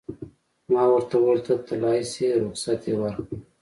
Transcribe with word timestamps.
ما 0.71 0.83
ورته 0.91 1.15
وویل: 1.17 1.39
ته 1.47 1.53
تلای 1.67 1.99
شې، 2.11 2.27
رخصت 2.43 2.81
یې 2.89 2.93
ورکړ. 3.01 3.25